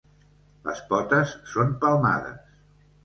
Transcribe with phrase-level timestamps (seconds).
[0.69, 2.57] Les potes són palmades.